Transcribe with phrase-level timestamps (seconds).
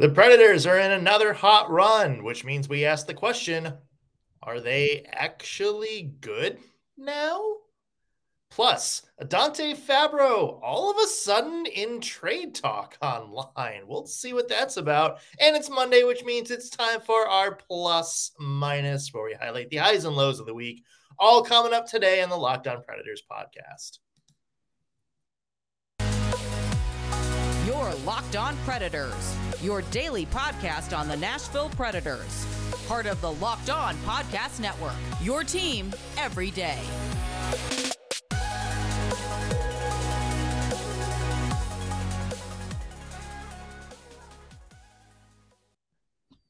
[0.00, 3.72] The Predators are in another hot run, which means we ask the question
[4.44, 6.60] are they actually good
[6.96, 7.42] now?
[8.48, 13.88] Plus, Dante Fabbro all of a sudden in trade talk online.
[13.88, 15.18] We'll see what that's about.
[15.40, 19.78] And it's Monday, which means it's time for our plus minus, where we highlight the
[19.78, 20.84] highs and lows of the week,
[21.18, 23.98] all coming up today on the Locked On Predators podcast.
[27.78, 32.44] Your Locked On Predators, your daily podcast on the Nashville Predators.
[32.88, 36.80] Part of the Locked On Podcast Network, your team every day.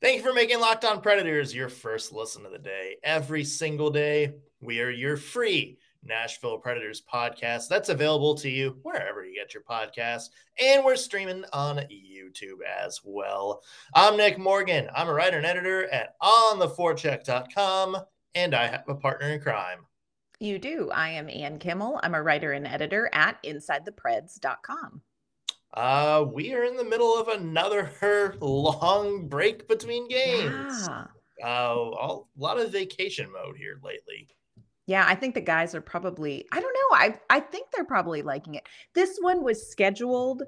[0.01, 2.97] Thank you for making Locked On Predators your first listen of the day.
[3.05, 7.69] Every single day, we are your free Nashville Predators podcast.
[7.69, 10.31] That's available to you wherever you get your podcast.
[10.61, 13.63] And we're streaming on YouTube as well.
[13.95, 14.89] I'm Nick Morgan.
[14.95, 17.97] I'm a writer and editor at ontheforecheck.com,
[18.35, 19.87] and I have a partner in crime.
[20.41, 20.91] You do.
[20.91, 21.99] I am Ann Kimmel.
[22.03, 25.03] I'm a writer and editor at InsideThePreds.com.
[25.75, 27.91] Uh, we are in the middle of another
[28.41, 30.89] long break between games.
[30.89, 31.05] Yeah.
[31.45, 34.29] Uh, a lot of vacation mode here lately.
[34.89, 36.97] Yeah, I think the guys are probably I don't know.
[36.97, 38.67] I I think they're probably liking it.
[38.95, 40.43] This one was scheduled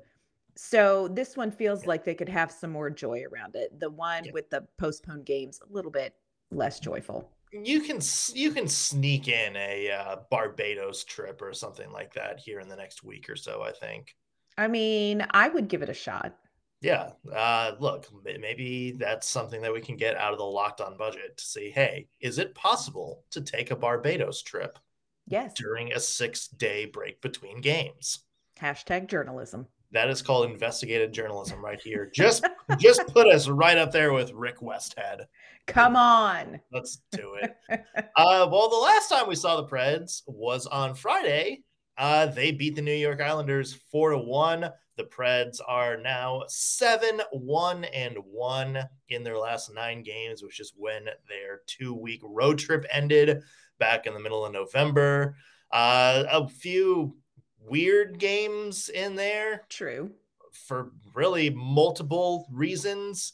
[0.56, 3.80] so this one feels like they could have some more joy around it.
[3.80, 4.32] The one yeah.
[4.32, 6.14] with the postponed games a little bit
[6.50, 7.30] less joyful.
[7.50, 8.00] You can
[8.34, 12.76] you can sneak in a uh, Barbados trip or something like that here in the
[12.76, 14.14] next week or so, I think.
[14.58, 16.36] I mean, I would give it a shot.
[16.80, 17.10] Yeah.
[17.30, 21.36] Uh, look, maybe that's something that we can get out of the locked on budget
[21.36, 24.78] to see hey, is it possible to take a Barbados trip?
[25.26, 25.52] Yes.
[25.54, 28.20] During a six day break between games.
[28.60, 29.66] Hashtag journalism.
[29.92, 32.10] That is called investigative journalism right here.
[32.14, 32.46] Just
[32.78, 35.26] just put us right up there with Rick Westhead.
[35.66, 36.60] Come on.
[36.72, 37.56] Let's do it.
[38.16, 41.62] uh, well, the last time we saw the Preds was on Friday.
[41.98, 44.70] Uh, they beat the New York Islanders four to one.
[45.00, 48.78] The Preds are now 7 1 and 1
[49.08, 53.40] in their last nine games, which is when their two week road trip ended
[53.78, 55.36] back in the middle of November.
[55.72, 57.16] Uh, a few
[57.60, 59.62] weird games in there.
[59.70, 60.10] True.
[60.52, 63.32] For really multiple reasons.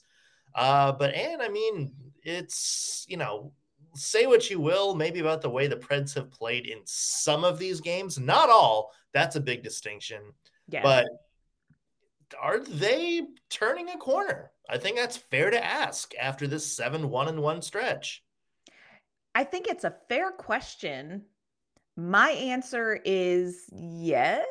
[0.54, 3.53] Uh, but, and I mean, it's, you know,
[3.97, 7.59] say what you will, maybe about the way the Preds have played in some of
[7.59, 8.93] these games, not all.
[9.12, 10.22] That's a big distinction.
[10.69, 10.83] Yeah.
[10.84, 11.06] But
[12.41, 14.51] are they turning a corner?
[14.69, 18.23] I think that's fair to ask after this 7 1 and 1 stretch.
[19.35, 21.25] I think it's a fair question.
[21.97, 24.45] My answer is yes.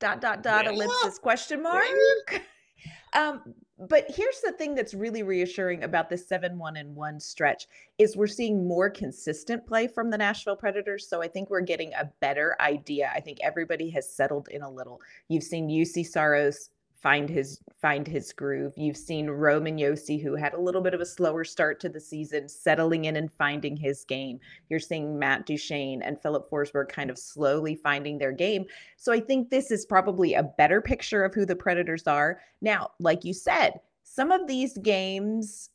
[0.00, 0.70] Dot dot dot yeah.
[0.70, 1.84] ellipsis question mark.
[3.16, 7.66] um, but here's the thing that's really reassuring about this 7-1 and 1 stretch
[7.98, 11.08] is we're seeing more consistent play from the Nashville Predators.
[11.08, 13.10] So I think we're getting a better idea.
[13.14, 15.00] I think everybody has settled in a little.
[15.28, 18.72] You've seen Juuse Saros find his find his groove.
[18.76, 22.00] You've seen Roman Josi, who had a little bit of a slower start to the
[22.00, 24.40] season, settling in and finding his game.
[24.68, 28.64] You're seeing Matt Duchene and Philip Forsberg kind of slowly finding their game.
[28.96, 32.40] So I think this is probably a better picture of who the Predators are.
[32.60, 35.70] Now, like you said, some of these games,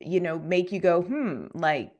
[0.00, 1.92] you know, make you go, hmm, like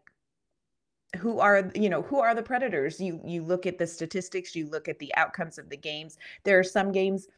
[1.16, 4.68] who are you know who are the predators you you look at the statistics you
[4.68, 7.28] look at the outcomes of the games there are some games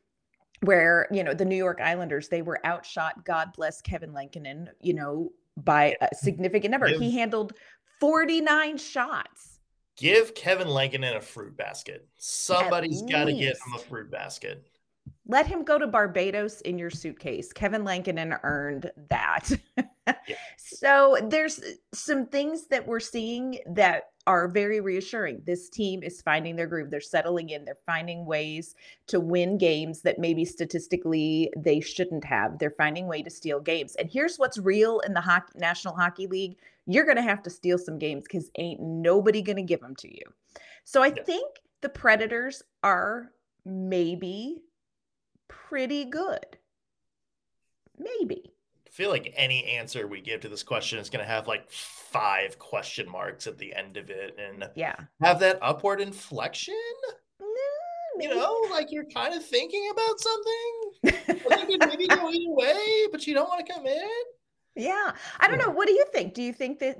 [0.60, 3.24] where you know the New York Islanders they were outshot.
[3.24, 6.88] God bless Kevin Lankinen, you know, by a significant number.
[6.88, 7.54] Give, he handled
[8.00, 9.60] 49 shots.
[9.96, 12.06] Give Kevin Lankinen a fruit basket.
[12.18, 14.64] Somebody's got to get him a fruit basket.
[15.26, 17.52] Let him go to Barbados in your suitcase.
[17.52, 19.50] Kevin Lankinen earned that.
[19.76, 19.84] yeah.
[20.56, 25.40] So there's uh, some things that we're seeing that are very reassuring.
[25.46, 26.90] This team is finding their groove.
[26.90, 27.64] They're settling in.
[27.64, 28.74] They're finding ways
[29.06, 32.58] to win games that maybe statistically they shouldn't have.
[32.58, 33.96] They're finding way to steal games.
[33.96, 36.58] And here's what's real in the hockey, National Hockey League.
[36.84, 39.96] You're going to have to steal some games because ain't nobody going to give them
[39.96, 40.22] to you.
[40.84, 41.22] So I yeah.
[41.22, 43.32] think the Predators are
[43.64, 44.58] maybe
[45.48, 46.58] pretty good.
[47.98, 48.52] Maybe
[48.90, 52.58] feel like any answer we give to this question is going to have like five
[52.58, 54.96] question marks at the end of it and yeah.
[55.20, 56.74] have that upward inflection?
[58.20, 61.36] You know like you're kind of thinking about something?
[61.88, 64.08] Maybe go either way but you don't want to come in?
[64.74, 65.12] Yeah.
[65.38, 65.70] I don't know.
[65.70, 66.34] What do you think?
[66.34, 66.96] Do you think that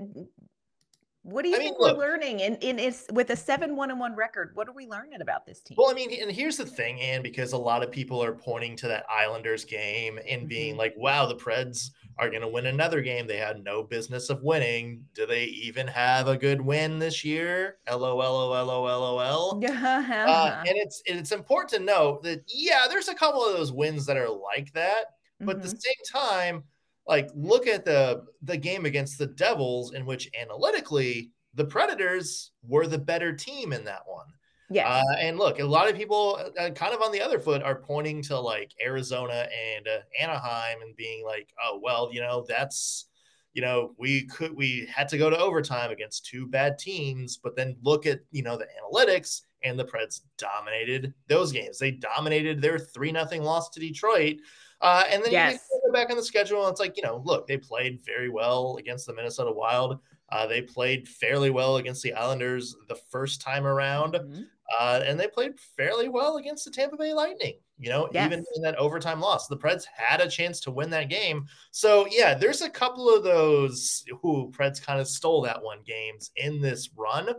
[1.23, 2.41] What do you I think mean, we're learning?
[2.43, 5.21] And in, in is with a seven one and one record, what are we learning
[5.21, 5.75] about this team?
[5.77, 8.77] Well, I mean, and here's the thing, and because a lot of people are pointing
[8.77, 10.79] to that Islanders game and being mm-hmm.
[10.79, 14.43] like, "Wow, the Preds are going to win another game they had no business of
[14.43, 15.03] winning.
[15.13, 17.77] Do they even have a good win this year?
[17.91, 18.53] LOL,
[19.63, 23.73] uh, and it's and it's important to know that yeah, there's a couple of those
[23.73, 25.05] wins that are like that,
[25.39, 25.49] but mm-hmm.
[25.49, 25.77] at the mm-hmm.
[25.77, 26.63] same time
[27.09, 32.87] like look at the the game against the Devils in which analytically the Predators were
[32.87, 34.27] the better team in that one.
[34.69, 34.87] Yeah.
[34.87, 37.81] Uh, and look, a lot of people uh, kind of on the other foot are
[37.81, 43.07] pointing to like Arizona and uh, Anaheim and being like, oh, well, you know, that's,
[43.53, 47.55] you know, we could, we had to go to overtime against two bad teams, but
[47.55, 51.79] then look at, you know, the analytics and the Preds dominated those games.
[51.79, 54.37] They dominated their 3 nothing loss to Detroit.
[54.81, 55.67] Uh, and then yes.
[55.71, 58.29] you go back on the schedule, and it's like, you know, look, they played very
[58.29, 59.99] well against the Minnesota Wild.
[60.31, 64.13] Uh, they played fairly well against the Islanders the first time around.
[64.13, 64.41] Mm-hmm.
[64.79, 68.27] Uh, and they played fairly well against the Tampa Bay Lightning, you know, yes.
[68.27, 69.47] even in that overtime loss.
[69.47, 71.47] The Preds had a chance to win that game.
[71.71, 76.29] So, yeah, there's a couple of those who Preds kind of stole that one games
[76.35, 77.29] in this run.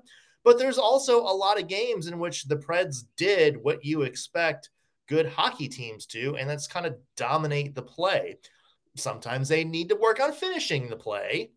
[0.42, 4.70] But there's also a lot of games in which the Preds did what you expect
[5.10, 8.36] good hockey teams do, and that's kind of dominate the play.
[8.96, 11.50] Sometimes they need to work on finishing the play,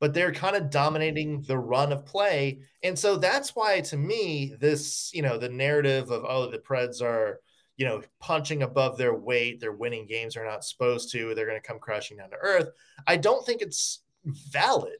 [0.00, 2.58] but they're kind of dominating the run of play.
[2.82, 7.00] And so that's why, to me, this, you know, the narrative of, oh, the Preds
[7.00, 7.40] are,
[7.76, 11.60] you know, punching above their weight, they're winning games they're not supposed to, they're going
[11.60, 12.68] to come crashing down to earth.
[13.06, 14.98] I don't think it's valid.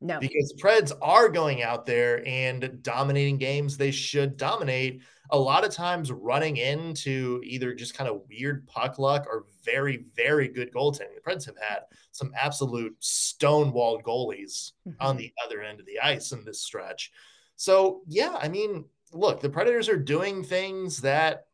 [0.00, 0.20] No.
[0.20, 5.72] Because Preds are going out there and dominating games they should dominate a lot of
[5.72, 11.14] times running into either just kind of weird puck luck or very, very good goaltending.
[11.14, 11.80] The Preds have had
[12.12, 15.00] some absolute stonewalled goalies mm-hmm.
[15.00, 17.10] on the other end of the ice in this stretch.
[17.56, 21.46] So, yeah, I mean, look, the Predators are doing things that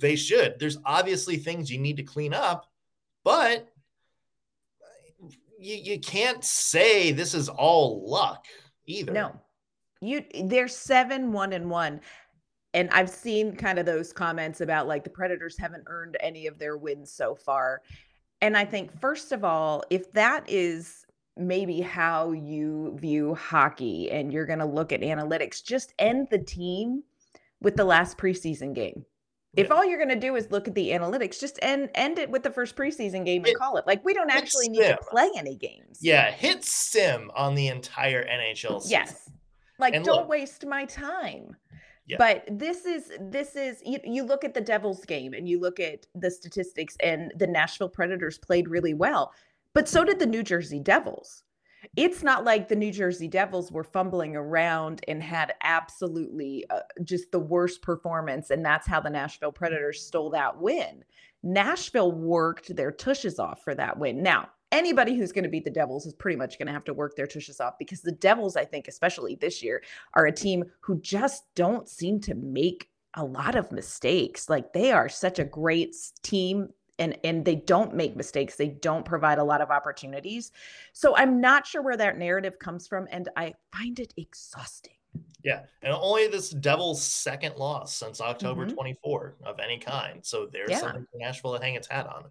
[0.00, 0.58] they should.
[0.58, 2.70] There's obviously things you need to clean up,
[3.24, 3.68] but
[5.58, 8.44] you, you can't say this is all luck
[8.86, 9.12] either.
[9.12, 9.40] No.
[10.00, 12.00] You they're seven one and one
[12.74, 16.58] and I've seen kind of those comments about like the Predators haven't earned any of
[16.58, 17.82] their wins so far.
[18.40, 21.04] And I think, first of all, if that is
[21.36, 26.38] maybe how you view hockey and you're going to look at analytics, just end the
[26.38, 27.02] team
[27.60, 29.04] with the last preseason game.
[29.58, 32.30] If all you're going to do is look at the analytics, just end end it
[32.30, 33.86] with the first preseason game and it, call it.
[33.86, 35.98] Like we don't actually need to play any games.
[36.00, 38.90] Yeah, hit sim on the entire NHL season.
[38.90, 39.30] Yes.
[39.78, 41.56] Like and don't look, waste my time.
[42.06, 42.16] Yeah.
[42.18, 45.78] But this is this is you, you look at the Devils game and you look
[45.78, 49.32] at the statistics and the Nashville Predators played really well,
[49.74, 51.42] but so did the New Jersey Devils.
[51.96, 57.32] It's not like the New Jersey Devils were fumbling around and had absolutely uh, just
[57.32, 61.04] the worst performance and that's how the Nashville Predators stole that win.
[61.42, 64.22] Nashville worked their tushes off for that win.
[64.22, 66.94] Now, anybody who's going to beat the Devils is pretty much going to have to
[66.94, 69.82] work their tushes off because the Devils, I think, especially this year,
[70.14, 74.48] are a team who just don't seem to make a lot of mistakes.
[74.48, 76.68] Like they are such a great team
[76.98, 78.56] and and they don't make mistakes.
[78.56, 80.52] They don't provide a lot of opportunities.
[80.92, 84.97] So I'm not sure where that narrative comes from and I find it exhausting.
[85.48, 88.74] Yeah, and only this Devils' second loss since October mm-hmm.
[88.74, 90.20] 24 of any kind.
[90.22, 90.78] So there's yeah.
[90.78, 92.24] something for Nashville to hang its hat on.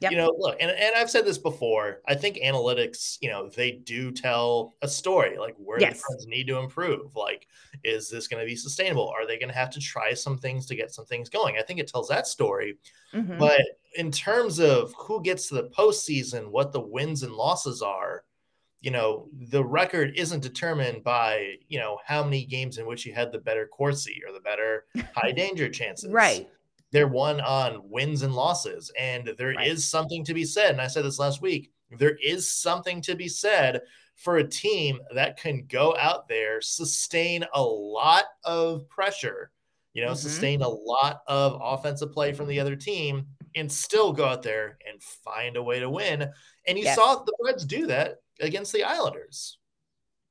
[0.00, 0.10] Yep.
[0.10, 2.00] You know, look, and, and I've said this before.
[2.08, 6.00] I think analytics, you know, they do tell a story, like where yes.
[6.00, 7.14] the Preds need to improve.
[7.14, 7.46] Like,
[7.84, 9.08] is this going to be sustainable?
[9.08, 11.56] Are they going to have to try some things to get some things going?
[11.58, 12.78] I think it tells that story.
[13.12, 13.36] Mm-hmm.
[13.36, 13.60] But
[13.96, 18.24] in terms of who gets to the postseason, what the wins and losses are,
[18.82, 23.14] you know, the record isn't determined by, you know, how many games in which you
[23.14, 24.84] had the better Corsi or the better
[25.14, 26.10] high danger chances.
[26.10, 26.48] Right
[26.92, 28.92] they're won on wins and losses.
[28.98, 29.66] And there right.
[29.66, 30.70] is something to be said.
[30.70, 33.80] And I said this last week there is something to be said
[34.16, 39.50] for a team that can go out there, sustain a lot of pressure,
[39.94, 40.16] you know, mm-hmm.
[40.16, 44.78] sustain a lot of offensive play from the other team, and still go out there
[44.88, 46.30] and find a way to win.
[46.66, 46.96] And you yes.
[46.96, 49.58] saw the Preds do that against the Islanders.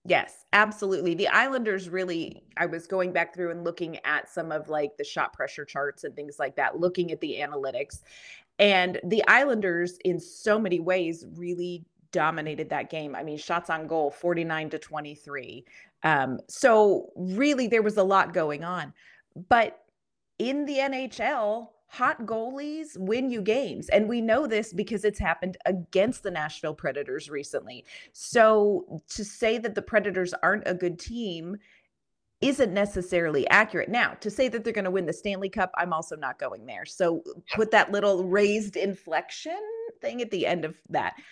[0.06, 1.14] Yes, absolutely.
[1.14, 5.04] The Islanders really, I was going back through and looking at some of like the
[5.04, 8.00] shot pressure charts and things like that, looking at the analytics.
[8.58, 13.16] And the Islanders, in so many ways, really dominated that game.
[13.16, 15.66] I mean, shots on goal 49 to 23.
[16.04, 18.94] Um, so, really, there was a lot going on.
[19.50, 19.80] But
[20.40, 23.90] in the NHL, hot goalies win you games.
[23.90, 27.84] And we know this because it's happened against the Nashville Predators recently.
[28.14, 31.58] So to say that the Predators aren't a good team
[32.40, 33.90] isn't necessarily accurate.
[33.90, 36.66] Now, to say that they're going to win the Stanley Cup, I'm also not going
[36.66, 36.86] there.
[36.86, 39.60] So put that little raised inflection
[40.00, 41.14] thing at the end of that.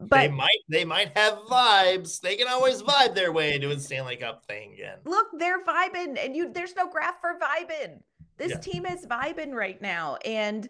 [0.00, 2.20] But they might they might have vibes.
[2.20, 4.98] They can always vibe their way into a Stanley Cup thing again.
[5.04, 8.00] Look, they're vibing, and you there's no graph for vibing.
[8.42, 8.58] This yeah.
[8.58, 10.16] team is vibing right now.
[10.24, 10.68] And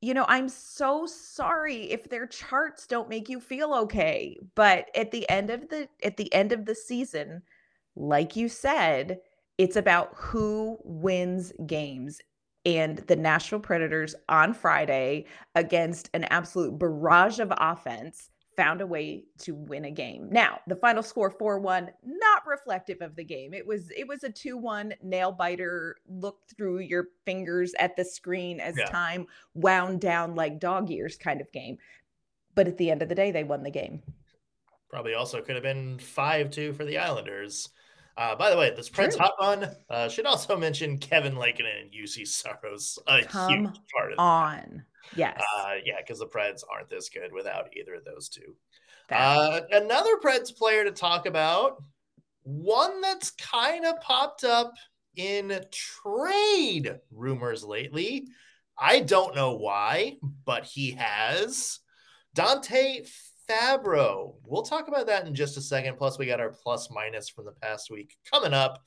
[0.00, 4.38] you know, I'm so sorry if their charts don't make you feel okay.
[4.54, 7.42] But at the end of the at the end of the season,
[7.96, 9.18] like you said,
[9.58, 12.20] it's about who wins games.
[12.64, 15.24] And the Nashville Predators on Friday
[15.56, 20.28] against an absolute barrage of offense found a way to win a game.
[20.32, 23.54] Now, the final score 4-1 not reflective of the game.
[23.54, 28.58] It was it was a 2-1 nail biter look through your fingers at the screen
[28.58, 28.86] as yeah.
[28.86, 31.78] time wound down like dog ears kind of game.
[32.56, 34.02] But at the end of the day they won the game.
[34.90, 37.68] Probably also could have been 5-2 for the Islanders.
[38.16, 41.92] Uh, by the way, this Prince Hot Run uh, should also mention Kevin Lankinen and
[41.92, 42.98] Juuse Saros.
[43.06, 44.84] A Come huge part of on.
[45.16, 45.40] Yes.
[45.58, 48.56] Uh, yeah, because the Preds aren't this good without either of those two.
[49.10, 51.82] Uh, another Preds player to talk about,
[52.42, 54.72] one that's kind of popped up
[55.16, 58.26] in trade rumors lately.
[58.78, 61.80] I don't know why, but he has.
[62.34, 63.02] Dante
[63.48, 64.34] Fabbro.
[64.44, 65.96] We'll talk about that in just a second.
[65.96, 68.82] Plus, we got our plus minus from the past week coming up.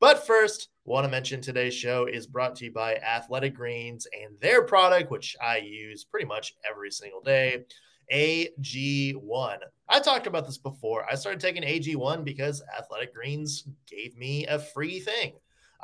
[0.00, 4.38] But first, want to mention today's show is brought to you by Athletic Greens and
[4.40, 7.64] their product, which I use pretty much every single day.
[8.12, 9.58] AG1.
[9.88, 11.06] I talked about this before.
[11.10, 15.32] I started taking AG1 because Athletic Greens gave me a free thing.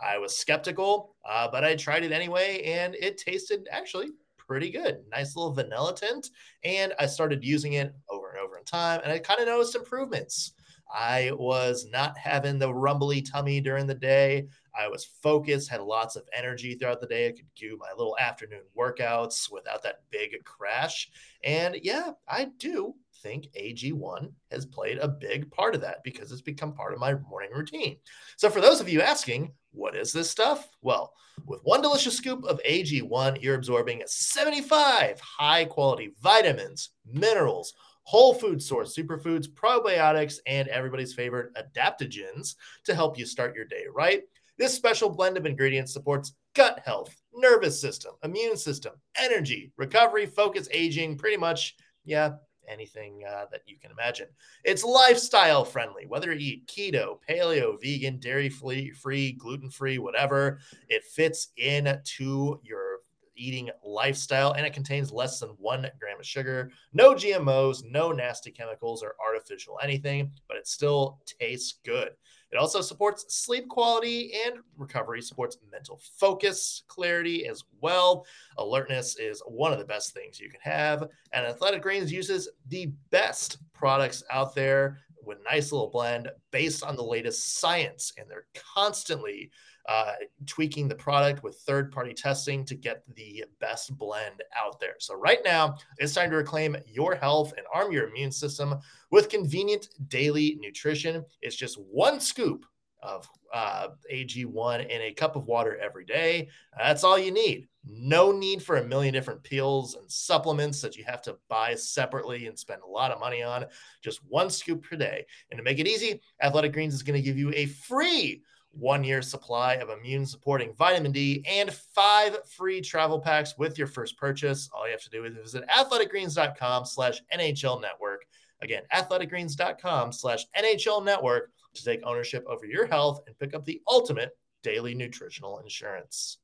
[0.02, 4.98] I was skeptical, uh, but I tried it anyway, and it tasted actually pretty good.
[5.10, 6.28] Nice little vanilla tint.
[6.64, 9.76] And I started using it over and over in time, and I kind of noticed
[9.76, 10.52] improvements.
[10.92, 14.48] I was not having the rumbly tummy during the day.
[14.78, 17.28] I was focused, had lots of energy throughout the day.
[17.28, 21.10] I could do my little afternoon workouts without that big crash.
[21.44, 26.40] And yeah, I do think AG1 has played a big part of that because it's
[26.40, 27.96] become part of my morning routine.
[28.36, 30.68] So, for those of you asking, what is this stuff?
[30.82, 31.12] Well,
[31.46, 38.62] with one delicious scoop of AG1, you're absorbing 75 high quality vitamins, minerals, whole food
[38.62, 44.22] source superfoods, probiotics, and everybody's favorite adaptogens to help you start your day right.
[44.60, 50.68] This special blend of ingredients supports gut health, nervous system, immune system, energy, recovery, focus,
[50.70, 52.32] aging, pretty much, yeah,
[52.68, 54.26] anything uh, that you can imagine.
[54.62, 60.58] It's lifestyle friendly, whether you eat keto, paleo, vegan, dairy free, gluten free, whatever.
[60.90, 62.89] It fits into your
[63.36, 68.50] eating lifestyle and it contains less than one gram of sugar, no GMOs, no nasty
[68.50, 72.10] chemicals or artificial anything, but it still tastes good.
[72.52, 78.26] It also supports sleep quality and recovery, supports mental focus, clarity as well.
[78.58, 81.04] Alertness is one of the best things you can have.
[81.32, 86.96] And Athletic Greens uses the best products out there with nice little blend based on
[86.96, 88.12] the latest science.
[88.18, 89.50] And they're constantly
[89.88, 90.12] uh,
[90.46, 94.94] tweaking the product with third party testing to get the best blend out there.
[94.98, 98.76] So, right now, it's time to reclaim your health and arm your immune system
[99.10, 101.24] with convenient daily nutrition.
[101.42, 102.64] It's just one scoop
[103.02, 106.48] of uh, AG1 in a cup of water every day.
[106.76, 107.68] That's all you need.
[107.84, 112.46] No need for a million different pills and supplements that you have to buy separately
[112.46, 113.64] and spend a lot of money on.
[114.02, 115.24] Just one scoop per day.
[115.50, 119.02] And to make it easy, Athletic Greens is going to give you a free one
[119.04, 124.16] year supply of immune supporting vitamin D, and five free travel packs with your first
[124.16, 124.70] purchase.
[124.72, 128.24] All you have to do is visit athleticgreens.com slash NHL network.
[128.62, 133.80] Again, athleticgreens.com slash NHL network to take ownership over your health and pick up the
[133.88, 136.38] ultimate daily nutritional insurance.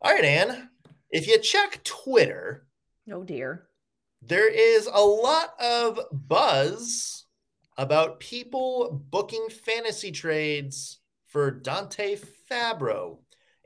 [0.00, 0.70] All right, Anne,
[1.10, 2.66] if you check Twitter,
[3.12, 3.68] oh dear,
[4.22, 7.23] there is a lot of buzz
[7.76, 12.16] about people booking fantasy trades for Dante
[12.50, 13.18] Fabbro.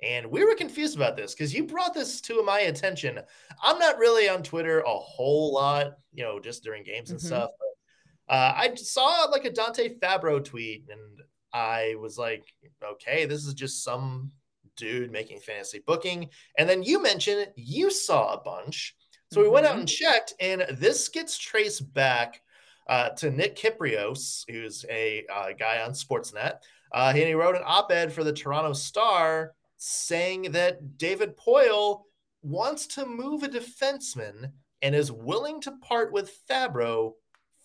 [0.02, 3.18] And we were confused about this because you brought this to my attention.
[3.62, 7.26] I'm not really on Twitter a whole lot, you know, just during games and mm-hmm.
[7.26, 7.50] stuff.
[7.58, 11.20] But, uh, I saw like a Dante Fabbro tweet and
[11.52, 12.44] I was like,
[12.84, 14.30] okay, this is just some
[14.76, 16.28] dude making fantasy booking.
[16.56, 18.94] And then you mentioned you saw a bunch.
[19.32, 19.80] So we went out mm-hmm.
[19.80, 22.40] and checked, and this gets traced back
[22.88, 26.59] uh, to Nick Kypreos, who's a uh, guy on Sportsnet.
[26.92, 32.02] Uh, and he wrote an op ed for the Toronto Star saying that David Poile
[32.42, 34.52] wants to move a defenseman
[34.83, 37.12] and is willing to part with Fabbro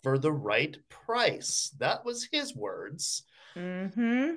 [0.02, 1.74] for the right price.
[1.80, 3.24] That was his words.
[3.56, 4.32] Mm-hmm.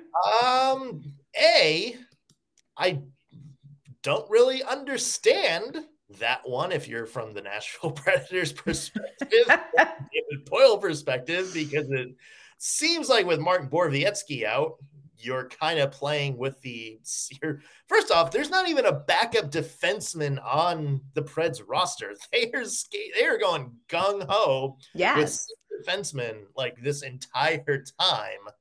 [0.45, 1.03] Um,
[1.37, 1.95] A,
[2.77, 3.01] I
[4.03, 5.77] don't really understand
[6.19, 9.29] that one if you're from the Nashville Predators perspective,
[9.77, 12.09] David Poile perspective, because it
[12.57, 14.75] seems like with Mark Borowiecki out,
[15.19, 16.99] you're kind of playing with the.
[17.87, 22.13] First off, there's not even a backup defenseman on the Preds roster.
[22.31, 22.63] They are
[23.15, 25.17] they are going gung ho yes.
[25.17, 28.53] with defensemen like this entire time.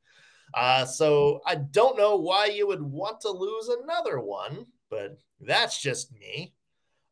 [0.54, 5.80] Uh, so I don't know why you would want to lose another one, but that's
[5.80, 6.54] just me.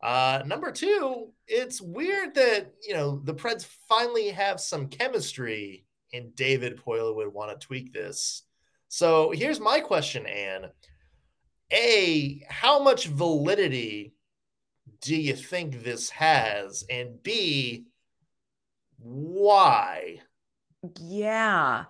[0.04, 6.37] Uh, number two, it's weird that you know the Preds finally have some chemistry, and
[6.37, 8.42] David Poile would want to tweak this.
[8.88, 10.66] So here's my question, Anne.
[11.73, 14.12] A, how much validity
[15.00, 16.84] do you think this has?
[16.90, 17.87] And B,
[18.99, 20.20] why?
[21.00, 21.84] Yeah.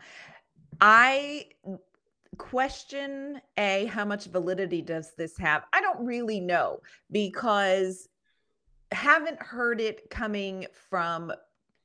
[0.80, 1.46] I
[2.36, 5.64] question A, how much validity does this have?
[5.72, 8.08] I don't really know because
[8.92, 11.32] haven't heard it coming from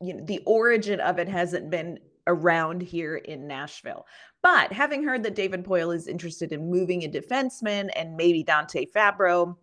[0.02, 4.06] you know the origin of it hasn't been around here in Nashville.
[4.42, 8.86] But having heard that David Poile is interested in moving a defenseman and maybe Dante
[8.96, 9.58] Fabbro,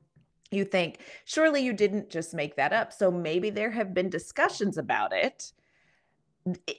[0.51, 2.93] you think, surely you didn't just make that up.
[2.93, 5.53] So maybe there have been discussions about it.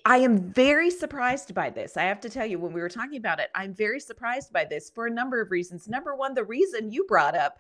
[0.06, 1.98] I am very surprised by this.
[1.98, 4.66] I have to tell you, when we were talking about it, I'm very surprised by
[4.66, 5.88] this for a number of reasons.
[5.88, 7.58] Number one, the reason you brought up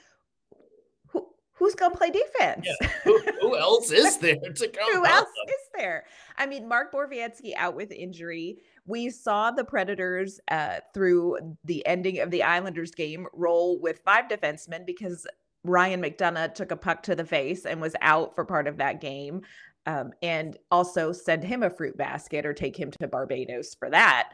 [1.07, 2.65] who, who's going to play defense?
[2.81, 2.89] Yeah.
[3.03, 4.93] Who, who, else is there to come?
[4.93, 6.05] who else is there?
[6.37, 8.59] I mean, Mark Borowiecki out with injury.
[8.85, 14.29] We saw the Predators uh, through the ending of the Islanders game roll with five
[14.29, 15.27] defensemen because
[15.65, 19.01] Ryan McDonagh took a puck to the face and was out for part of that
[19.01, 19.41] game
[19.87, 24.29] um, and also send him a fruit basket or take him to Barbados for that.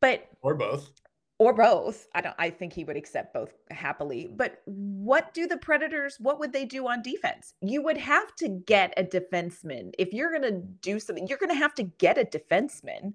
[0.00, 0.90] But or both.
[1.38, 2.06] Or both.
[2.14, 4.28] I don't I think he would accept both happily.
[4.30, 7.54] But what do the Predators what would they do on defense?
[7.62, 9.92] You would have to get a defenseman.
[9.98, 13.14] If you're going to do something, you're going to have to get a defenseman.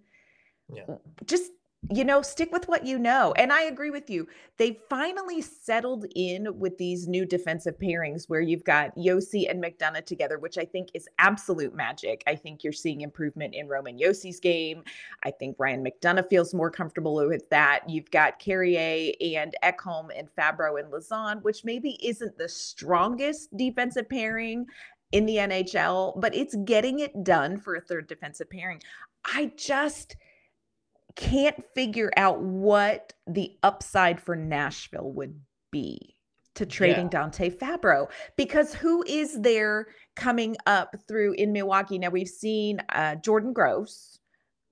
[0.73, 0.95] Yeah.
[1.25, 1.51] Just
[1.91, 3.33] you know, stick with what you know.
[3.37, 4.27] And I agree with you.
[4.57, 10.05] They finally settled in with these new defensive pairings where you've got Josi and McDonagh
[10.05, 12.23] together, which I think is absolute magic.
[12.27, 14.83] I think you're seeing improvement in Roman Josi's game.
[15.23, 17.87] I think Ryan McDonagh feels more comfortable with that.
[17.87, 24.09] You've got Carrier and Ekholm and Fabbro and Lauzon, which maybe isn't the strongest defensive
[24.09, 24.65] pairing
[25.13, 28.81] in the NHL, but it's getting it done for a third defensive pairing.
[29.23, 30.17] I just
[31.17, 35.37] can't figure out what the upside for Nashville would
[35.71, 36.15] be
[36.55, 37.21] to trading yeah.
[37.21, 41.97] Dante Fabbro because who is there coming up through in Milwaukee?
[41.97, 44.19] Now we've seen uh, Jordan Gross.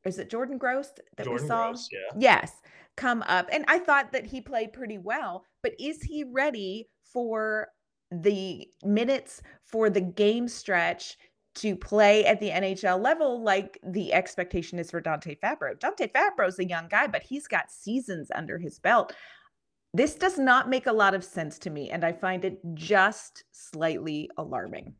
[0.05, 1.67] Is it Jordan Gross that Jordan we saw?
[1.69, 1.99] Gross, yeah.
[2.17, 2.53] Yes,
[2.95, 3.49] come up.
[3.51, 7.69] And I thought that he played pretty well, but is he ready for
[8.11, 11.17] the minutes for the game stretch
[11.55, 15.79] to play at the NHL level like the expectation is for Dante Fabbro.
[15.79, 19.13] Dante Fabbro's a young guy, but he's got seasons under his belt.
[19.93, 23.45] This does not make a lot of sense to me, and I find it just
[23.51, 24.93] slightly alarming.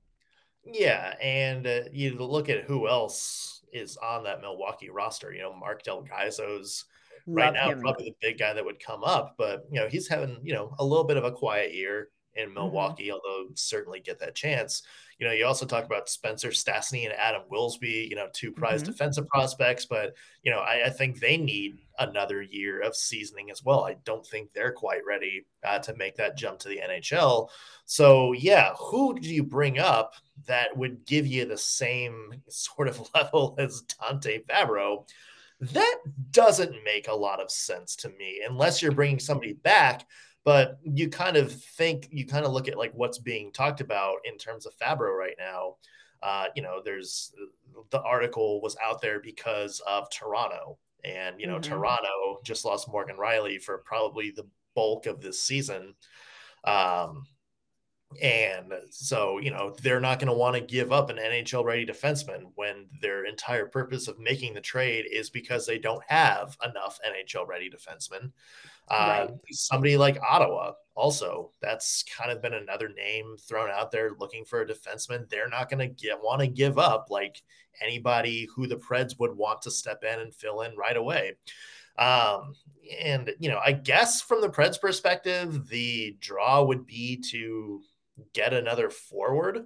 [0.64, 5.34] Yeah, and uh, you look at who else is on that Milwaukee roster.
[5.34, 6.06] You know, Mark Del
[7.28, 7.82] right now him.
[7.82, 10.74] probably the big guy that would come up, but you know he's having you know
[10.80, 12.56] a little bit of a quiet year in mm-hmm.
[12.56, 13.14] Milwaukee, mm-hmm.
[13.14, 14.84] although certainly get that chance.
[15.20, 18.84] You know, you also talk about Spencer Stastny and Adam Wilsby, you know, two prize
[18.84, 18.92] mm-hmm.
[18.92, 23.64] defensive prospects, but you know, I, I, think they need another year of seasoning as
[23.64, 23.86] well.
[23.86, 27.48] I don't think they're quite ready uh, to make that jump to the NHL.
[27.86, 30.16] So, yeah, who do you bring up
[30.48, 35.08] that would give you the same sort of level as Dante Fabbro?
[35.62, 35.98] That
[36.32, 40.06] doesn't make a lot of sense to me unless you're bringing somebody back
[40.46, 44.18] but you kind of think you kind of look at like what's being talked about
[44.24, 45.76] in terms of Fabbro right now.
[46.24, 47.34] Uh, you know, there's
[47.90, 51.74] the article was out there because of Toronto, and you know, mm-hmm.
[51.74, 55.96] Toronto just lost Morgan Rielly for probably the bulk of this season.
[56.64, 57.26] Um,
[58.22, 61.86] and so, you know, they're not going to want to give up an NHL ready
[61.86, 67.00] defenseman when their entire purpose of making the trade is because they don't have enough
[67.06, 68.32] NHL ready defensemen.
[68.90, 69.30] Right.
[69.52, 74.62] Somebody like Ottawa, also, that's kind of been another name thrown out there looking for
[74.62, 75.30] a defenseman.
[75.30, 77.42] They're not going to get want to give up like
[77.82, 81.34] anybody who the Preds would want to step in and fill in right away.
[81.98, 82.56] Um,
[83.02, 87.82] and you know, I guess from the Preds' perspective, the draw would be to
[88.34, 89.66] get another forward.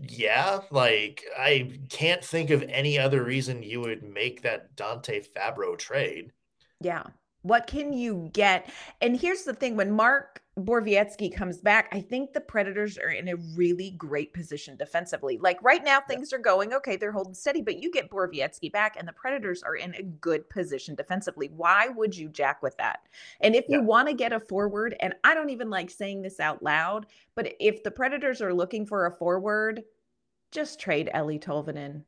[0.00, 5.76] Yeah, like I can't think of any other reason you would make that Dante Fabbro
[5.76, 6.32] trade.
[6.80, 7.04] Yeah.
[7.42, 8.68] What can you get?
[9.00, 13.28] And here's the thing when Mark Borowiecki comes back, I think the Predators are in
[13.28, 15.38] a really great position defensively.
[15.38, 16.96] Like right now, things are going okay.
[16.96, 20.50] They're holding steady, but you get Borowiecki back, and the Predators are in a good
[20.50, 21.50] position defensively.
[21.54, 23.00] Why would you jack with that?
[23.40, 26.40] And if you want to get a forward, and I don't even like saying this
[26.40, 29.84] out loud, but if the Predators are looking for a forward,
[30.50, 32.02] just trade Eeli Tolvanen.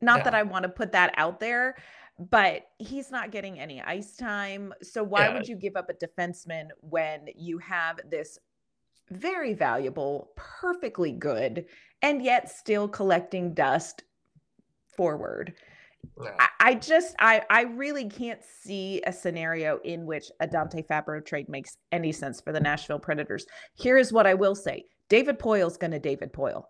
[0.00, 0.24] Not yeah.
[0.24, 1.76] that I want to put that out there,
[2.18, 4.74] but he's not getting any ice time.
[4.82, 5.34] So why yeah.
[5.34, 8.38] would you give up a defenseman when you have this
[9.10, 11.66] very valuable, perfectly good,
[12.02, 14.02] and yet still collecting dust
[14.96, 15.54] forward?
[16.20, 16.30] Yeah.
[16.38, 21.24] I, I, just I I really can't see a scenario in which a Dante Fabbro
[21.24, 23.46] trade makes any sense for the Nashville Predators.
[23.74, 24.84] Here is what I will say.
[25.08, 26.64] David Poile's gonna David Poile.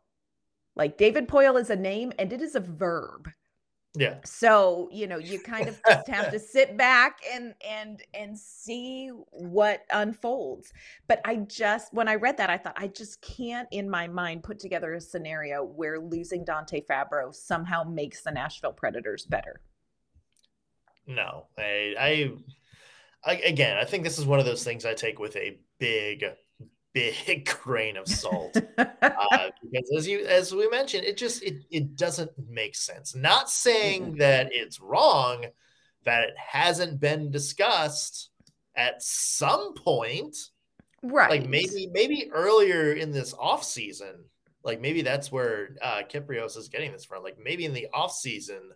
[0.77, 3.29] Like David Poile is a name and it is a verb.
[3.95, 4.19] Yeah.
[4.25, 9.09] So, you know, you kind of just have to sit back and and and see
[9.31, 10.73] what unfolds.
[11.07, 14.43] But I just when I read that, I thought I just can't in my mind
[14.43, 19.63] put together a scenario where losing Dante Fabbro somehow makes the Nashville Predators better.
[21.07, 21.47] No.
[21.57, 22.33] I I,
[23.25, 26.25] I again, I think this is one of those things I take with a big
[27.27, 28.57] big grain of salt.
[29.01, 33.15] Uh, because as you as we mentioned it just it, it doesn't make sense.
[33.15, 35.47] Not saying that it's wrong
[36.05, 38.31] that it hasn't been discussed
[38.77, 40.37] at some point.
[41.03, 41.31] Right.
[41.31, 44.25] like maybe maybe earlier in this off season
[44.65, 47.23] like maybe that's where uh Kypreos is getting this from.
[47.23, 48.71] Like maybe in the off season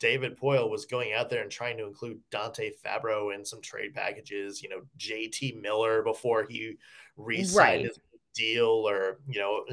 [0.00, 3.94] David Poile was going out there and trying to include Dante Fabbro in some trade
[3.94, 6.78] packages, you know, JT Miller before he
[7.24, 7.84] re-signed right.
[7.84, 7.98] his
[8.34, 9.64] deal or, you know,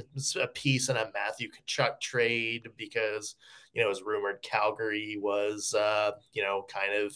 [0.42, 3.36] a piece in a Matthew Tkachuk trade because,
[3.74, 7.16] you know, it was rumored Calgary was, uh, you know, kind of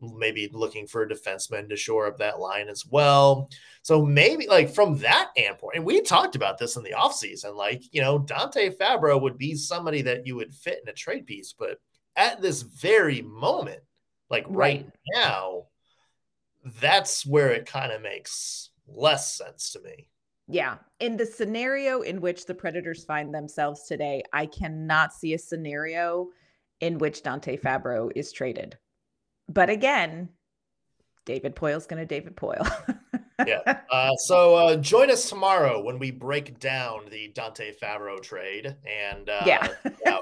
[0.00, 3.48] maybe looking for a defenseman to shore up that line as well.
[3.82, 7.82] So maybe like from that standpoint, and we talked about this in the offseason, like,
[7.92, 11.52] you know, Dante Fabbro would be somebody that you would fit in a trade piece,
[11.52, 11.78] but–
[12.16, 13.80] at this very moment,
[14.30, 15.64] like right, right now,
[16.80, 20.08] that's where it kind of makes less sense to me.
[20.48, 20.76] Yeah.
[21.00, 26.28] In the scenario in which the Predators find themselves today, I cannot see a scenario
[26.80, 28.78] in which Dante Fabbro is traded.
[29.48, 30.28] But again,
[31.24, 32.68] David Poile's going to David Poile.
[33.46, 33.80] yeah.
[33.90, 38.76] Uh, so uh, join us tomorrow when we break down the Dante Fabbro trade.
[38.86, 39.68] And uh, yeah.
[40.04, 40.18] yeah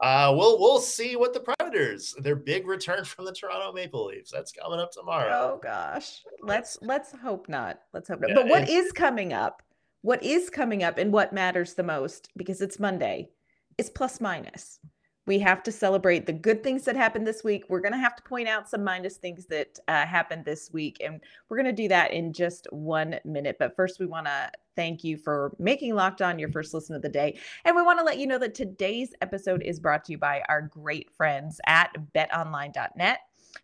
[0.00, 4.30] uh, we'll we'll see what the Predators their big return from the Toronto Maple Leafs
[4.30, 5.30] that's coming up tomorrow.
[5.30, 7.80] Oh gosh, let's let's hope not.
[7.92, 8.30] Let's hope not.
[8.30, 9.62] Yeah, but what is coming up?
[10.02, 13.28] What is coming up and what matters the most because it's Monday
[13.76, 14.78] is plus minus
[15.26, 17.64] we have to celebrate the good things that happened this week.
[17.68, 20.98] We're going to have to point out some minus things that uh, happened this week.
[21.04, 23.56] And we're going to do that in just one minute.
[23.58, 27.02] But first, we want to thank you for making Locked On your first listen of
[27.02, 27.38] the day.
[27.64, 30.42] And we want to let you know that today's episode is brought to you by
[30.48, 33.20] our great friends at betonline.net.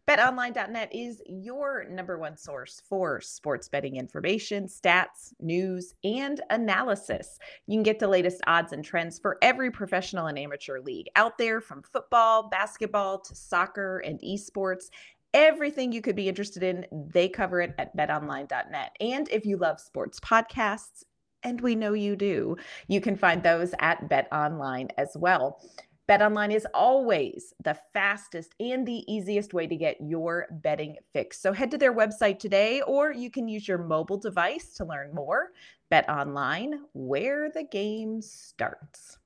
[0.09, 7.38] BetOnline.net is your number one source for sports betting information, stats, news, and analysis.
[7.66, 11.38] You can get the latest odds and trends for every professional and amateur league out
[11.38, 14.90] there from football, basketball to soccer and esports.
[15.35, 18.96] Everything you could be interested in, they cover it at betonline.net.
[19.01, 21.05] And if you love sports podcasts,
[21.42, 22.57] and we know you do,
[22.88, 25.61] you can find those at BetOnline as well.
[26.09, 31.40] BetOnline is always the fastest and the easiest way to get your betting fix.
[31.40, 35.12] So head to their website today, or you can use your mobile device to learn
[35.12, 35.51] more.
[35.90, 39.19] BetOnline, where the game starts.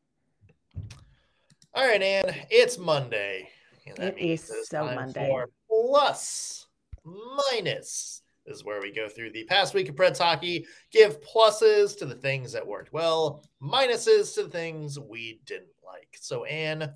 [1.75, 3.51] All right, Ann, it's Monday.
[3.85, 5.31] It is so Monday.
[5.69, 6.67] plus,
[7.05, 12.07] minus is where we go through the past week of Preds hockey, give pluses to
[12.07, 16.17] the things that worked well, minuses to the things we didn't like.
[16.21, 16.93] So, Anne,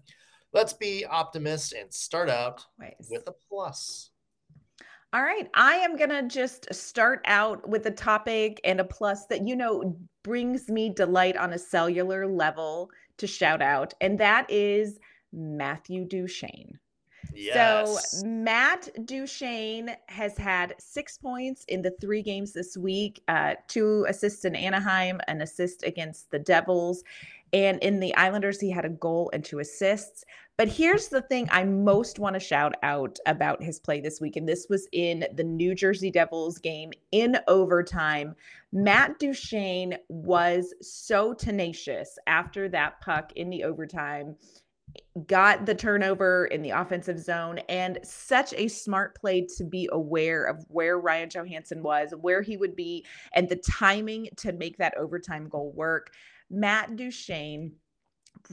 [0.53, 3.09] let's be optimists and start out Always.
[3.11, 4.11] with a plus.
[5.13, 5.49] All right.
[5.55, 9.55] I am going to just start out with a topic and a plus that, you
[9.55, 14.99] know, brings me delight on a cellular level to shout out, and that is
[15.33, 16.79] Matthew Duchene.
[17.33, 18.21] Yes.
[18.21, 24.05] So Matt Duchene has had six points in the three games this week, uh, two
[24.09, 27.05] assists in Anaheim, an assist against the Devils.
[27.53, 30.25] And in the Islanders, he had a goal and two assists.
[30.57, 34.37] But here's the thing I most want to shout out about his play this week.
[34.37, 38.35] And this was in the New Jersey Devils game in overtime.
[38.73, 44.37] Matt Duchene was so tenacious after that puck in the overtime
[45.27, 50.45] got the turnover in the offensive zone and such a smart play to be aware
[50.45, 54.97] of where Ryan Johansen was, where he would be, and the timing to make that
[54.97, 56.13] overtime goal work.
[56.51, 57.73] Matt Duchene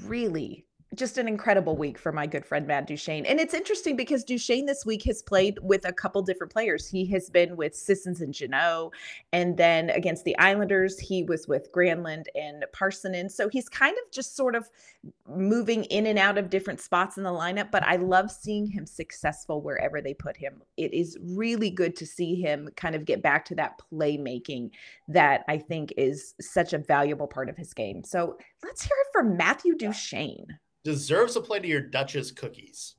[0.04, 3.26] really just an incredible week for my good friend Matt Duchene.
[3.26, 6.86] And it's interesting because Duchene this week has played with a couple different players.
[6.86, 8.92] He has been with Sissons and Jeannot.
[9.32, 13.32] And then against the Islanders, he was with Granlund and Parssinen.
[13.32, 14.70] So he's kind of just sort of
[15.30, 17.72] moving in and out of different spots in the lineup.
[17.72, 20.62] But I love seeing him successful wherever they put him.
[20.76, 24.72] It is really good to see him kind of get back to that playmaking
[25.08, 28.04] that I think is such a valuable part of his game.
[28.04, 32.96] So let's hear it from Matthew Duchene deserves to play to your Duchess cookies.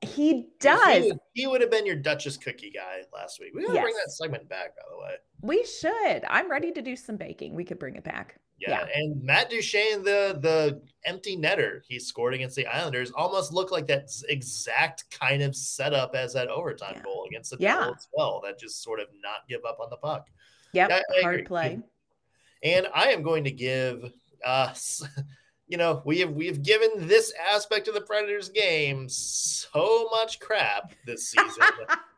[0.00, 1.02] He does.
[1.02, 3.52] He would, he would, have been your Duchess cookie guy last week.
[3.54, 3.82] We gotta yes.
[3.82, 5.14] bring that segment back, by the way.
[5.40, 6.24] We should.
[6.28, 7.54] I'm ready to do some baking.
[7.54, 8.38] We could bring it back.
[8.60, 9.00] Yeah, yeah.
[9.00, 13.86] and Matt Duchene, the the empty netter he scored against the Islanders, almost looked like
[13.88, 17.02] that exact kind of setup as that overtime yeah.
[17.02, 17.90] goal against the yeah.
[17.94, 18.40] as well.
[18.44, 20.28] That just sort of not give up on the puck.
[20.72, 21.46] Yep, I hard agree.
[21.46, 21.78] play.
[22.62, 24.10] And I am going to give
[24.44, 25.02] us.
[25.02, 25.22] Uh,
[25.66, 30.40] you know, we have we have given this aspect of the Predators game so much
[30.40, 31.62] crap this season.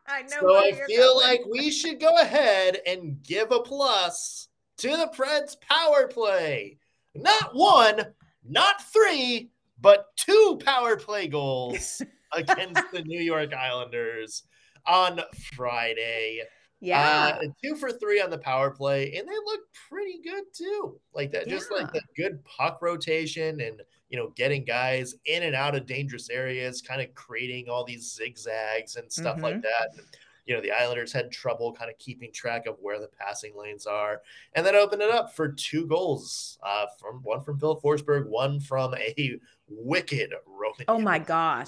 [0.07, 0.37] I know.
[0.41, 1.27] So I feel going.
[1.27, 6.77] like we should go ahead and give a plus to the Preds power play.
[7.15, 8.13] Not one,
[8.47, 12.01] not three, but two power play goals
[12.33, 14.43] against the New York Islanders
[14.85, 15.21] on
[15.55, 16.41] Friday.
[16.79, 17.39] Yeah.
[17.41, 20.99] Uh, two for three on the power play, and they look pretty good too.
[21.13, 21.53] Like that, yeah.
[21.53, 25.85] just like the good puck rotation and you know, getting guys in and out of
[25.85, 29.43] dangerous areas, kind of creating all these zigzags and stuff mm-hmm.
[29.43, 29.89] like that.
[29.97, 30.05] And,
[30.45, 33.85] you know, the Islanders had trouble kind of keeping track of where the passing lanes
[33.85, 34.21] are,
[34.53, 36.57] and then opened it up for two goals.
[36.63, 40.85] Uh, from one from Phil Forsberg, one from a wicked Roman.
[40.87, 41.67] Oh my gosh.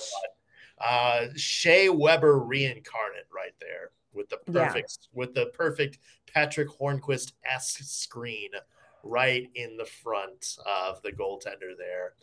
[0.80, 5.20] Uh, Shea Weber reincarnate right there with the perfect yeah.
[5.20, 6.00] with the perfect
[6.32, 8.50] Patric Hornqvist esque screen
[9.04, 12.14] right in the front of the goaltender there.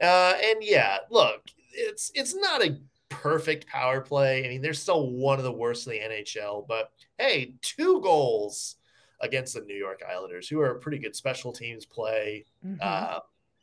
[0.00, 4.44] Uh, and yeah, look, it's it's not a perfect power play.
[4.44, 8.76] I mean, they're still one of the worst in the NHL, but hey, two goals
[9.20, 12.44] against the New York Islanders, who are a pretty good special teams play.
[12.66, 12.78] Mm-hmm.
[12.80, 13.20] Uh,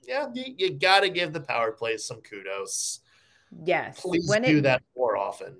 [0.07, 3.01] yeah, you, you got to give the power play some kudos.
[3.63, 5.57] Yes, please when do it, that more often.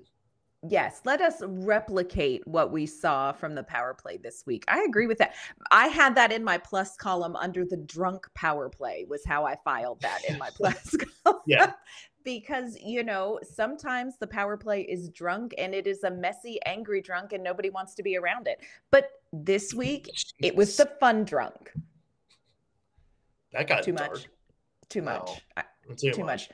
[0.68, 4.64] Yes, let us replicate what we saw from the power play this week.
[4.68, 5.34] I agree with that.
[5.70, 9.56] I had that in my plus column under the drunk power play, was how I
[9.64, 11.40] filed that in my plus column.
[11.46, 11.72] Yeah.
[12.24, 17.00] because, you know, sometimes the power play is drunk and it is a messy, angry
[17.00, 18.60] drunk and nobody wants to be around it.
[18.90, 20.10] But this week,
[20.42, 21.72] it was the fun drunk.
[23.52, 24.12] That got too dark.
[24.12, 24.28] much.
[24.90, 25.40] Too much.
[25.96, 26.50] Too, too, much.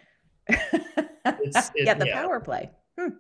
[0.49, 0.71] much.
[1.41, 2.23] it, yeah, the yeah.
[2.23, 2.71] power play.
[2.99, 3.11] Hmm.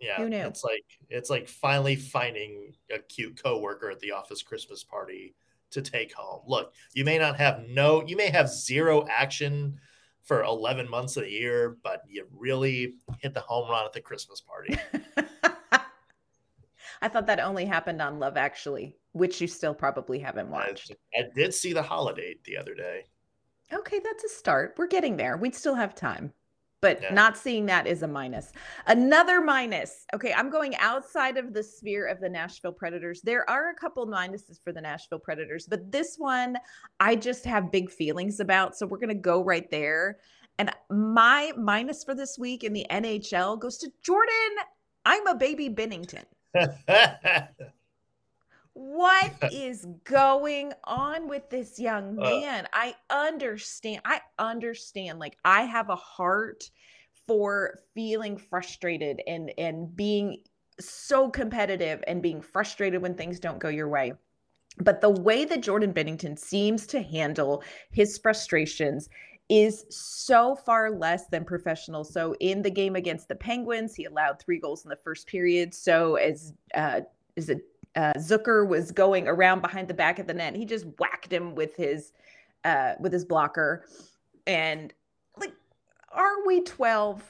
[0.00, 0.38] Yeah, Who knew?
[0.38, 5.34] it's like it's like finally finding a cute coworker at the office Christmas party
[5.70, 6.42] to take home.
[6.46, 9.78] Look, you may not have no, you may have zero action
[10.22, 14.00] for 11 months of the year, but you really hit the home run at the
[14.00, 14.76] Christmas party.
[17.02, 20.92] I thought that only happened on Love Actually, which you still probably haven't watched.
[21.14, 23.04] I, I did see the holiday the other day.
[23.72, 24.74] Okay, that's a start.
[24.78, 25.36] We're getting there.
[25.36, 26.32] We'd still have time
[26.84, 27.14] but yeah.
[27.14, 28.52] not seeing that is a minus.
[28.86, 30.04] Another minus.
[30.14, 33.22] Okay, I'm going outside of the sphere of the Nashville Predators.
[33.22, 36.58] There are a couple minuses for the Nashville Predators, but this one
[37.00, 38.76] I just have big feelings about.
[38.76, 40.18] So we're going to go right there.
[40.58, 44.34] And my minus for this week in the NHL goes to Jordan.
[45.06, 46.24] I'm a baby Binnington.
[48.74, 52.22] what is going on with this young uh.
[52.22, 52.66] man?
[52.66, 54.02] Uh, I understand.
[54.04, 55.18] I understand.
[55.18, 56.70] Like I have a heart
[57.26, 60.38] for feeling frustrated and and being
[60.80, 64.12] so competitive and being frustrated when things don't go your way.
[64.78, 69.08] But the way that Jordan Binnington seems to handle his frustrations
[69.48, 72.02] is so far less than professional.
[72.02, 75.74] So in the game against the Penguins, he allowed three goals in the first period.
[75.74, 77.02] So as uh,
[77.36, 77.60] is it
[77.96, 80.56] uh, Zucker was going around behind the back of the net.
[80.56, 82.12] He just whacked him with his
[82.64, 83.86] uh, with his blocker.
[84.46, 84.92] And
[85.36, 85.52] like,
[86.12, 87.22] are we twelve?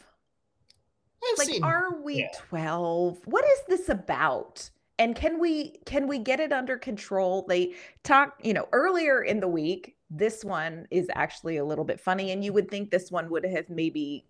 [1.38, 2.28] Like, seen- are we yeah.
[2.48, 3.18] 12?
[3.24, 4.68] What is this about?
[4.98, 7.44] And can we can we get it under control?
[7.48, 7.74] They
[8.04, 9.96] talk, you know, earlier in the week.
[10.10, 13.44] This one is actually a little bit funny, and you would think this one would
[13.44, 14.24] have maybe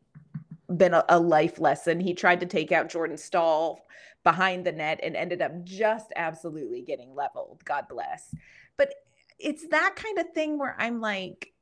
[0.76, 2.00] been a, a life lesson.
[2.00, 3.84] He tried to take out Jordan Staal
[4.24, 7.62] behind the net and ended up just absolutely getting leveled.
[7.64, 8.34] God bless.
[8.76, 8.94] But
[9.38, 11.52] it's that kind of thing where I'm like,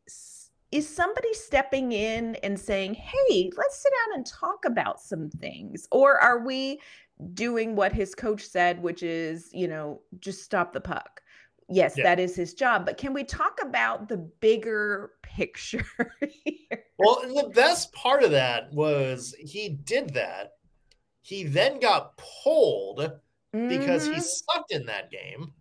[0.70, 5.86] is somebody stepping in and saying, hey, let's sit down and talk about some things?
[5.92, 6.80] Or are we
[7.34, 11.20] doing what his coach said, which is, you know, just stop the puck?
[11.68, 12.04] Yes, Yeah.
[12.04, 12.84] that is his job.
[12.86, 15.84] But can we talk about the bigger picture
[16.44, 16.84] here?
[16.98, 20.52] Well, the best part of that was he did that.
[21.22, 23.20] He then got pulled
[23.68, 24.22] because he Mhm.
[24.22, 25.54] sucked in that game.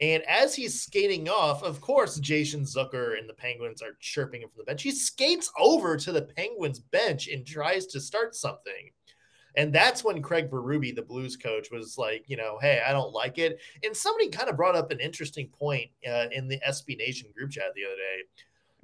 [0.00, 4.48] And as he's skating off, of course, Jason Zucker and the Penguins are chirping him
[4.48, 4.82] from the bench.
[4.82, 8.90] He skates over to the Penguins bench and tries to start something.
[9.56, 13.12] And that's when Craig Berube, the Blues coach, was like, you know, hey, I don't
[13.12, 13.60] like it.
[13.84, 17.52] And somebody kind of brought up an interesting point uh, in the SB Nation group
[17.52, 18.22] chat the other day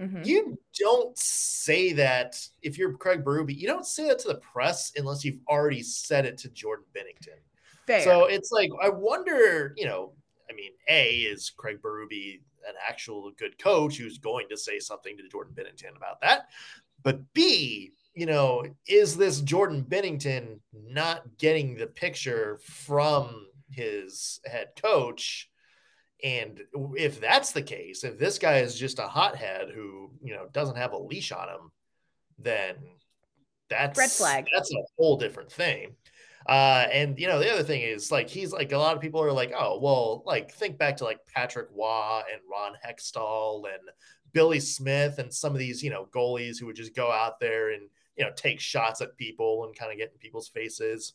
[0.00, 0.24] Mhm.
[0.24, 4.92] you don't say that if you're Craig Berube, you don't say that to the press
[4.96, 7.38] unless you've already said it to Jordan Binnington.
[7.86, 8.02] Fair.
[8.02, 10.14] So it's like I wonder, you know,
[10.48, 15.16] I mean, A is Craig Berube an actual good coach who's going to say something
[15.16, 16.48] to Jordan Binnington about that?
[17.02, 24.68] But B, you know, is this Jordan Binnington not getting the picture from his head
[24.80, 25.49] coach?
[26.22, 26.60] And
[26.96, 30.76] if that's the case, if this guy is just a hothead who, you know, doesn't
[30.76, 31.70] have a leash on him,
[32.38, 32.76] then
[33.68, 34.46] that's Red flag.
[34.54, 35.96] That's a whole different thing.
[36.46, 39.22] Uh, and you know, the other thing is like he's like a lot of people
[39.22, 43.82] are like, oh, well, like think back to like Patrick Roy and Ron Hextall and
[44.32, 47.70] Billy Smith and some of these, you know, goalies who would just go out there
[47.70, 47.82] and
[48.16, 51.14] you know take shots at people and kind of get in people's faces.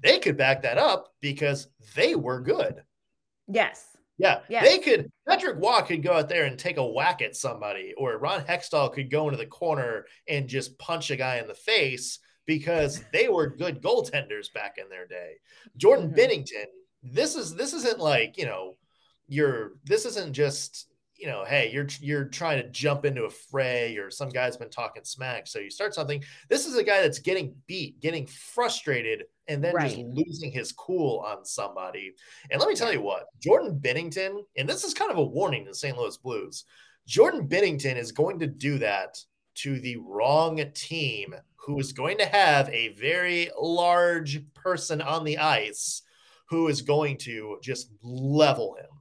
[0.00, 2.82] They could back that up because they were good.
[3.48, 3.95] yes.
[4.18, 4.66] Yeah, Yes.
[4.66, 5.10] they could.
[5.28, 8.92] Patrick Roy could go out there and take a whack at somebody, or Ron Hextall
[8.92, 13.28] could go into the corner and just punch a guy in the face because they
[13.28, 15.34] were good goaltenders back in their day.
[15.76, 16.16] Jordan Mhm.
[16.16, 16.66] Binnington,
[17.02, 18.76] this is this isn't like you know,
[19.28, 23.96] you're this isn't just you know, hey, you're you're trying to jump into a fray,
[23.96, 26.22] or some guy's been talking smack, so you start something.
[26.48, 31.24] This is a guy that's getting beat, getting frustrated, and then just losing his cool
[31.26, 32.14] on somebody.
[32.50, 35.64] And let me tell you what, Jordan Binnington, and this is kind of a warning
[35.64, 35.96] to the St.
[35.96, 36.64] Louis Blues.
[37.06, 39.18] Jordan Binnington is going to do that
[39.56, 45.38] to the wrong team who is going to have a very large person on the
[45.38, 46.02] ice
[46.48, 48.95] who is going to just level him.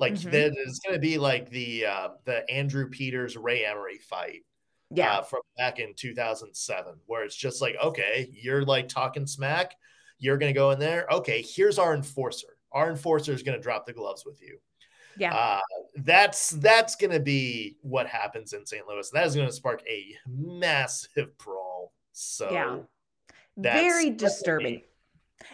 [0.00, 0.30] Like Mhm.
[0.32, 4.44] that is going to be like the uh, the Andrew Peters Ray Emery fight
[4.90, 5.18] Yeah.
[5.18, 9.74] uh, from back in 2007, where it's just like, okay, you're like talking smack.
[10.18, 11.06] You're going to go in there.
[11.10, 12.56] Okay, here's our enforcer.
[12.72, 14.58] Our enforcer is going to drop the gloves with you.
[15.16, 15.34] yeah.
[15.34, 15.60] Uh,
[15.96, 18.86] that's that's going to be what happens in St.
[18.86, 19.10] Louis.
[19.10, 21.92] That is going to spark a massive brawl.
[22.12, 22.78] So Yeah.
[23.56, 24.82] that's Very disturbing.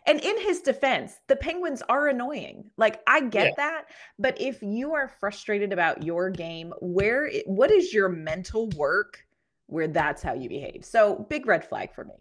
[0.07, 2.71] And in his defense, the Penguins are annoying.
[2.77, 3.53] Like I get Yeah.
[3.57, 3.85] that,
[4.19, 9.25] but if you are frustrated about your game, where what is your mental work
[9.67, 10.85] where that's how you behave?
[10.85, 12.15] So big red flag for me.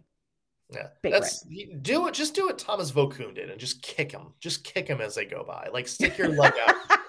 [0.70, 2.14] yeah, big that's you- do it.
[2.14, 4.32] Just do what Thomas Vokoun did and just kick him.
[4.40, 5.68] Just kick him as they go by.
[5.72, 6.74] Like stick your leg out.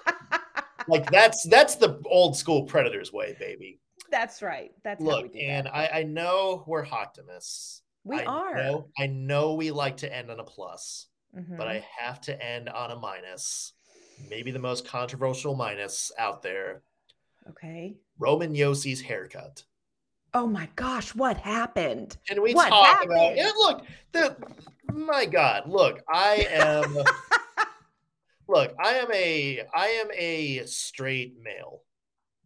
[0.90, 3.78] Like that's that's the old school Predators way, baby.
[4.10, 4.70] That's right.
[4.84, 5.74] That's Look, do and that.
[5.76, 7.82] I, I know we're optimists.
[8.08, 8.54] We I are.
[8.54, 11.60] Know, I know we like to end on a plus, but Mhm.
[11.60, 13.74] I have to end on a minus.
[14.30, 16.82] Maybe the most controversial minus out there.
[17.50, 17.96] okay.
[18.18, 19.64] Roman Josi's haircut.
[20.34, 22.16] Oh my gosh, what happened?
[22.26, 23.36] Can we What talk about happened?
[23.36, 24.36] yeah, look, the
[24.92, 26.94] my God, look, I am
[28.48, 31.82] look, I am a I am a straight male.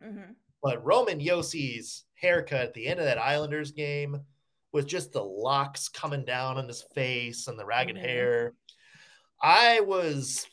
[0.02, 0.34] Mhm.
[0.62, 4.24] But Roman Josi's haircut at the end of that Islanders game
[4.72, 8.00] with just the locks coming down on his face and the ragged Mhm.
[8.00, 8.54] hair.
[9.40, 10.46] I was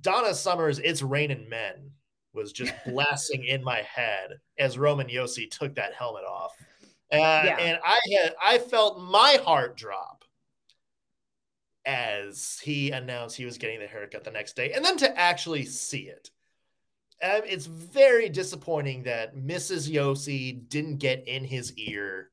[0.00, 1.92] Donna Summers, It's Raining Men
[2.32, 6.52] was just blasting in my head as Roman Josi took that helmet off.
[7.10, 10.24] Uh, And I had I felt my heart drop
[11.86, 15.64] as he announced he was getting the haircut the next day, and then to actually
[15.64, 16.30] see it.
[17.22, 19.90] Um, it's very disappointing that Mrs.
[19.90, 22.30] Josi didn't get in his ear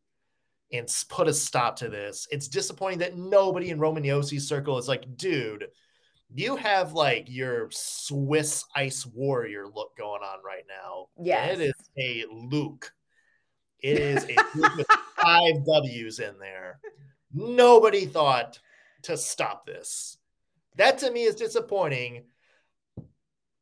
[0.72, 2.28] and put a stop to this.
[2.32, 5.68] It's disappointing that nobody in Roman Josi's circle is like, dude,
[6.34, 11.08] you have like your Swiss ice warrior look going on right now.
[11.18, 11.60] Yes.
[11.60, 12.92] It is a Luke.
[13.80, 14.88] It is a Luke with
[15.22, 16.80] five W's in there.
[17.34, 18.60] Nobody thought
[19.04, 20.18] to stop this.
[20.78, 22.26] That to me is disappointing.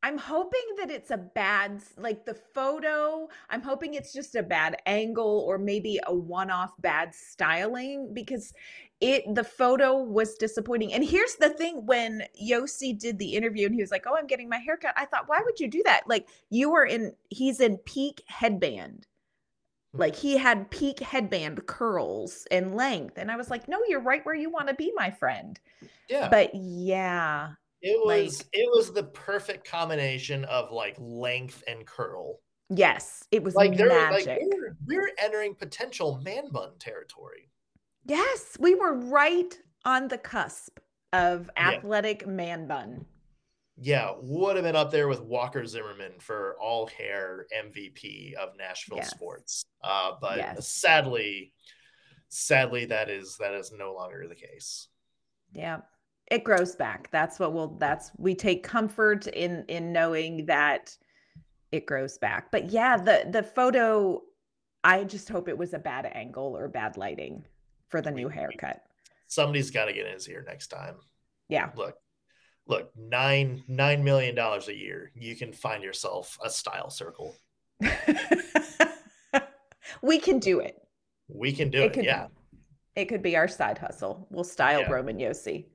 [0.04, 3.30] I'm hoping that it's a bad, like the photo.
[3.50, 8.54] I'm hoping it's just a bad angle or maybe a one off bad styling because
[9.00, 10.92] it, the photo was disappointing.
[10.92, 14.28] And here's the thing when Josi did the interview and he was like, Oh, I'm
[14.28, 14.94] getting my haircut.
[14.98, 16.02] I thought, why would you do that?
[16.06, 19.08] Like you were in, he's in peak headband.
[19.94, 20.02] Hmm.
[20.02, 23.18] Like he had peak headband curls and length.
[23.18, 25.58] And I was like, no, you're right where you want to be, my friend.
[26.10, 26.28] Yeah.
[26.28, 27.52] But yeah,
[27.84, 32.40] it was like, it was the perfect combination of like length and curl.
[32.70, 34.26] Yes, it was like magic.
[34.26, 37.50] Like, we're, we're entering potential man bun territory.
[38.06, 39.54] Yes, we were right
[39.84, 40.80] on the cusp
[41.12, 42.28] of athletic yeah.
[42.32, 43.06] man bun.
[43.76, 48.98] Yeah, would have been up there with Walker Zimmerman for all hair MVP of Nashville
[48.98, 49.10] yes.
[49.10, 49.66] sports.
[49.84, 50.70] Uh, but yes.
[50.70, 51.54] sadly,
[52.30, 54.88] sadly, that is that is no longer the case.
[55.52, 55.80] Yeah
[56.32, 57.10] it grows back.
[57.12, 60.96] That's what we'll that's we take comfort in in knowing that
[61.72, 62.52] it grows back.
[62.52, 64.22] But yeah the the photo
[64.86, 67.46] i just hope it was a bad angle or bad lighting
[67.88, 68.84] for the new haircut.
[69.28, 70.96] somebody's got to get in his ear next time.
[71.50, 71.70] Yeah.
[71.76, 71.96] Look
[72.68, 77.36] look nine nine million dollars a year you can find yourself a style circle.
[80.04, 80.76] We can do it.
[81.30, 82.28] We can do it, it could, yeah.
[82.96, 84.28] It could be our side hustle.
[84.30, 84.92] We'll style yeah.
[84.92, 85.66] roman josi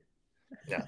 [0.67, 0.83] yeah.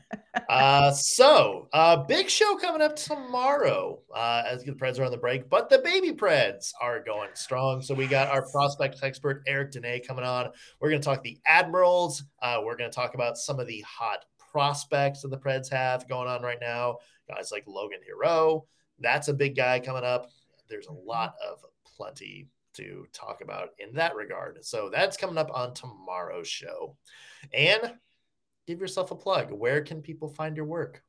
[0.49, 5.17] Uh, so, uh, big show coming up tomorrow uh, as the Preds are on the
[5.17, 7.81] break, but the baby Preds are going strong.
[7.81, 10.49] So, we got our prospect expert, Eric Dene, coming on.
[10.79, 12.23] We're going to talk the Admirals.
[12.41, 16.07] Uh, we're going to talk about some of the hot prospects that the Preds have
[16.07, 16.97] going on right now.
[17.27, 18.65] Guys like Logan Hero.
[18.99, 20.29] That's a big guy coming up.
[20.69, 21.59] There's a lot of
[21.97, 24.63] plenty to talk about in that regard.
[24.63, 26.97] So, that's coming up on tomorrow's show.
[27.53, 27.93] And
[28.71, 29.51] give yourself a plug.
[29.51, 31.03] Where can people find your work?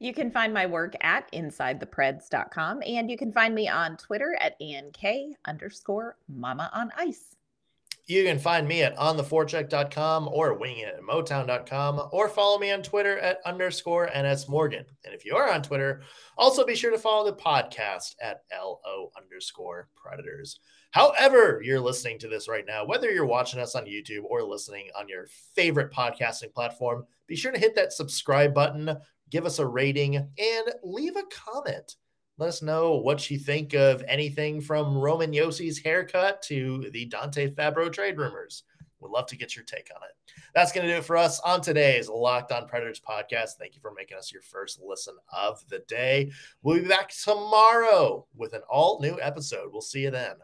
[0.00, 4.56] You can find my work at insidethepreds.com and you can find me on Twitter at
[4.60, 5.04] ANK
[5.44, 7.36] underscore mama on ice.
[8.08, 12.82] You can find me at ontheforecheck.com or winging it at motown.com or follow me on
[12.82, 14.84] Twitter at underscore NS Morgan.
[15.04, 16.02] And if you are on Twitter,
[16.38, 20.60] also be sure to follow the podcast at LO underscore predators.
[20.96, 24.88] However, you're listening to this right now, whether you're watching us on YouTube or listening
[24.98, 28.96] on your favorite podcasting platform, be sure to hit that subscribe button,
[29.28, 31.96] give us a rating, and leave a comment.
[32.38, 37.50] Let us know what you think of anything from Roman Josi's haircut to the Dante
[37.50, 38.62] Fabbro trade rumors.
[38.98, 40.32] We'd love to get your take on it.
[40.54, 43.56] That's going to do it for us on today's Locked On Predators podcast.
[43.58, 46.32] Thank you for making us your first listen of the day.
[46.62, 49.68] We'll be back tomorrow with an all new episode.
[49.70, 50.36] We'll see you then.